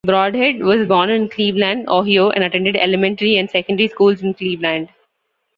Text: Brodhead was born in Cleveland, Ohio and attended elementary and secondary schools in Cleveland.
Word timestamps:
Brodhead 0.03 0.61
was 0.63 0.87
born 0.87 1.11
in 1.11 1.29
Cleveland, 1.29 1.87
Ohio 1.87 2.31
and 2.31 2.43
attended 2.43 2.75
elementary 2.75 3.37
and 3.37 3.47
secondary 3.47 3.87
schools 3.87 4.23
in 4.23 4.33
Cleveland. 4.33 4.89